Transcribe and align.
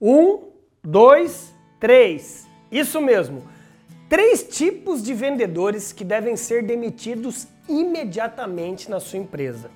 Um, 0.00 0.50
dois, 0.82 1.54
três. 1.80 2.46
Isso 2.70 3.00
mesmo. 3.00 3.42
Três 4.08 4.42
tipos 4.42 5.02
de 5.02 5.12
vendedores 5.12 5.92
que 5.92 6.04
devem 6.04 6.36
ser 6.36 6.62
demitidos 6.62 7.48
imediatamente 7.68 8.88
na 8.88 9.00
sua 9.00 9.18
empresa. 9.18 9.70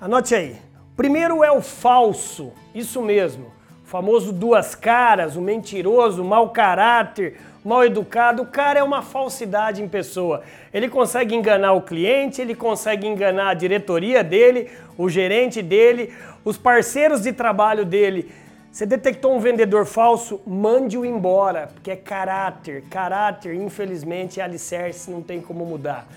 Anote 0.00 0.34
aí. 0.34 0.56
Primeiro 0.96 1.44
é 1.44 1.52
o 1.52 1.60
falso, 1.60 2.52
isso 2.74 3.02
mesmo. 3.02 3.52
O 3.84 3.86
famoso 3.86 4.32
duas 4.32 4.74
caras, 4.74 5.36
o 5.36 5.40
mentiroso, 5.40 6.22
o 6.22 6.24
mau 6.24 6.50
caráter, 6.50 7.38
mal 7.64 7.84
educado. 7.84 8.42
O 8.42 8.46
cara 8.46 8.80
é 8.80 8.82
uma 8.82 9.02
falsidade 9.02 9.82
em 9.82 9.88
pessoa. 9.88 10.42
Ele 10.72 10.88
consegue 10.88 11.34
enganar 11.34 11.72
o 11.72 11.82
cliente, 11.82 12.40
ele 12.40 12.54
consegue 12.54 13.06
enganar 13.06 13.50
a 13.50 13.54
diretoria 13.54 14.24
dele, 14.24 14.70
o 14.96 15.08
gerente 15.08 15.60
dele, 15.60 16.12
os 16.44 16.56
parceiros 16.56 17.22
de 17.22 17.32
trabalho 17.32 17.84
dele. 17.84 18.30
Você 18.74 18.84
detectou 18.84 19.32
um 19.32 19.38
vendedor 19.38 19.86
falso? 19.86 20.40
Mande-o 20.44 21.06
embora, 21.06 21.68
porque 21.72 21.92
é 21.92 21.96
caráter. 21.96 22.82
Caráter, 22.90 23.54
infelizmente, 23.54 24.40
é 24.40 24.42
alicerce, 24.42 25.12
não 25.12 25.22
tem 25.22 25.40
como 25.40 25.64
mudar. 25.64 26.08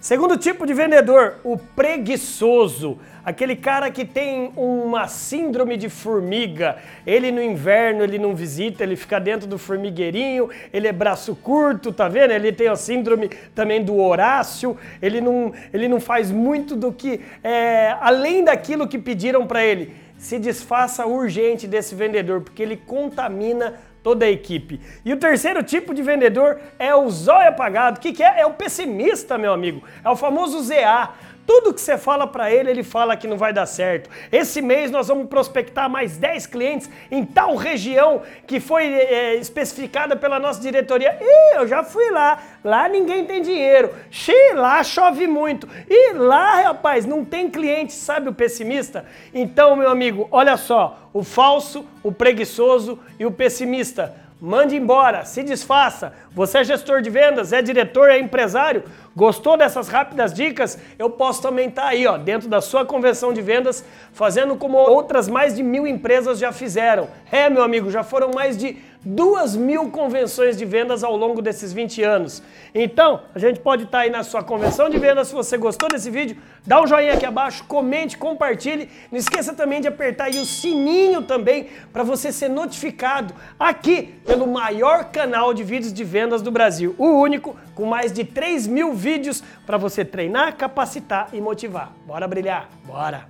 Segundo 0.00 0.38
tipo 0.38 0.64
de 0.64 0.72
vendedor, 0.72 1.34
o 1.44 1.58
preguiçoso. 1.58 2.98
Aquele 3.22 3.54
cara 3.54 3.90
que 3.90 4.02
tem 4.06 4.50
uma 4.56 5.08
síndrome 5.08 5.76
de 5.76 5.90
formiga. 5.90 6.78
Ele 7.06 7.30
no 7.30 7.42
inverno 7.42 8.02
ele 8.02 8.18
não 8.18 8.34
visita, 8.34 8.82
ele 8.82 8.96
fica 8.96 9.20
dentro 9.20 9.46
do 9.46 9.58
formigueirinho, 9.58 10.48
ele 10.72 10.88
é 10.88 10.92
braço 10.92 11.36
curto, 11.36 11.92
tá 11.92 12.08
vendo? 12.08 12.30
Ele 12.30 12.50
tem 12.50 12.68
a 12.68 12.76
síndrome 12.76 13.28
também 13.54 13.84
do 13.84 13.98
Horácio. 13.98 14.74
Ele 15.02 15.20
não, 15.20 15.52
ele 15.70 15.86
não 15.86 16.00
faz 16.00 16.30
muito 16.30 16.74
do 16.74 16.94
que 16.94 17.20
é, 17.44 17.94
além 18.00 18.42
daquilo 18.42 18.88
que 18.88 18.98
pediram 18.98 19.46
para 19.46 19.62
ele. 19.62 20.05
Se 20.18 20.38
desfaça 20.38 21.06
urgente 21.06 21.66
desse 21.66 21.94
vendedor, 21.94 22.40
porque 22.40 22.62
ele 22.62 22.76
contamina 22.76 23.74
toda 24.02 24.24
a 24.24 24.30
equipe. 24.30 24.80
E 25.04 25.12
o 25.12 25.16
terceiro 25.16 25.62
tipo 25.62 25.92
de 25.92 26.00
vendedor 26.00 26.60
é 26.78 26.94
o 26.94 27.10
zóio 27.10 27.48
apagado. 27.48 27.98
O 27.98 28.00
que, 28.00 28.12
que 28.12 28.22
é? 28.22 28.40
É 28.40 28.46
o 28.46 28.54
pessimista, 28.54 29.36
meu 29.36 29.52
amigo. 29.52 29.82
É 30.04 30.08
o 30.08 30.14
famoso 30.14 30.62
ZA. 30.62 31.10
Tudo 31.46 31.72
que 31.72 31.80
você 31.80 31.96
fala 31.96 32.26
para 32.26 32.50
ele, 32.50 32.70
ele 32.70 32.82
fala 32.82 33.16
que 33.16 33.28
não 33.28 33.38
vai 33.38 33.52
dar 33.52 33.66
certo. 33.66 34.10
Esse 34.32 34.60
mês 34.60 34.90
nós 34.90 35.06
vamos 35.06 35.28
prospectar 35.28 35.88
mais 35.88 36.16
10 36.16 36.46
clientes 36.46 36.90
em 37.10 37.24
tal 37.24 37.54
região 37.54 38.22
que 38.46 38.58
foi 38.58 38.92
é, 38.92 39.36
especificada 39.36 40.16
pela 40.16 40.40
nossa 40.40 40.60
diretoria. 40.60 41.16
Ih, 41.20 41.56
eu 41.56 41.68
já 41.68 41.84
fui 41.84 42.10
lá. 42.10 42.42
Lá 42.64 42.88
ninguém 42.88 43.24
tem 43.24 43.40
dinheiro. 43.40 43.94
Xi, 44.10 44.32
lá 44.54 44.82
chove 44.82 45.28
muito. 45.28 45.68
E 45.88 46.14
lá, 46.14 46.62
rapaz, 46.62 47.06
não 47.06 47.24
tem 47.24 47.48
cliente, 47.48 47.92
sabe 47.92 48.28
o 48.28 48.34
pessimista? 48.34 49.04
Então, 49.32 49.76
meu 49.76 49.88
amigo, 49.88 50.26
olha 50.32 50.56
só, 50.56 51.08
o 51.12 51.22
falso, 51.22 51.86
o 52.02 52.10
preguiçoso 52.10 52.98
e 53.18 53.24
o 53.24 53.30
pessimista 53.30 54.14
mande 54.40 54.76
embora, 54.76 55.24
se 55.24 55.42
desfaça. 55.42 56.12
Você 56.32 56.58
é 56.58 56.64
gestor 56.64 57.00
de 57.00 57.08
vendas, 57.08 57.52
é 57.52 57.62
diretor, 57.62 58.10
é 58.10 58.18
empresário? 58.18 58.84
Gostou 59.16 59.56
dessas 59.56 59.88
rápidas 59.88 60.30
dicas? 60.34 60.78
Eu 60.98 61.08
posso 61.08 61.40
também 61.40 61.70
estar 61.70 61.84
tá 61.84 61.88
aí, 61.88 62.06
ó, 62.06 62.18
dentro 62.18 62.50
da 62.50 62.60
sua 62.60 62.84
convenção 62.84 63.32
de 63.32 63.40
vendas, 63.40 63.82
fazendo 64.12 64.56
como 64.56 64.76
outras 64.76 65.26
mais 65.26 65.56
de 65.56 65.62
mil 65.62 65.86
empresas 65.86 66.38
já 66.38 66.52
fizeram. 66.52 67.08
É, 67.32 67.48
meu 67.48 67.62
amigo, 67.62 67.90
já 67.90 68.04
foram 68.04 68.30
mais 68.34 68.58
de 68.58 68.76
duas 69.08 69.54
mil 69.54 69.88
convenções 69.88 70.56
de 70.56 70.64
vendas 70.64 71.04
ao 71.04 71.16
longo 71.16 71.40
desses 71.40 71.72
20 71.72 72.02
anos. 72.02 72.42
Então, 72.74 73.22
a 73.32 73.38
gente 73.38 73.60
pode 73.60 73.84
estar 73.84 74.00
aí 74.00 74.10
na 74.10 74.24
sua 74.24 74.42
convenção 74.42 74.90
de 74.90 74.98
vendas. 74.98 75.28
Se 75.28 75.34
você 75.34 75.56
gostou 75.56 75.88
desse 75.88 76.10
vídeo, 76.10 76.36
dá 76.66 76.82
um 76.82 76.88
joinha 76.88 77.14
aqui 77.14 77.24
abaixo, 77.24 77.62
comente, 77.68 78.18
compartilhe. 78.18 78.90
Não 79.10 79.18
esqueça 79.18 79.54
também 79.54 79.80
de 79.80 79.86
apertar 79.86 80.24
aí 80.24 80.40
o 80.40 80.44
sininho 80.44 81.22
também 81.22 81.68
para 81.92 82.02
você 82.02 82.32
ser 82.32 82.48
notificado 82.48 83.32
aqui 83.58 84.14
pelo 84.26 84.46
maior 84.46 85.04
canal 85.04 85.54
de 85.54 85.62
vídeos 85.62 85.92
de 85.92 86.02
vendas 86.02 86.42
do 86.42 86.50
Brasil. 86.50 86.92
O 86.98 87.06
único 87.06 87.56
com 87.76 87.84
mais 87.84 88.12
de 88.12 88.24
3 88.24 88.66
mil 88.66 88.92
vídeos 89.06 89.40
para 89.64 89.78
você 89.78 90.04
treinar, 90.04 90.56
capacitar 90.56 91.28
e 91.32 91.40
motivar. 91.40 91.92
Bora 92.04 92.26
brilhar? 92.26 92.68
Bora! 92.84 93.28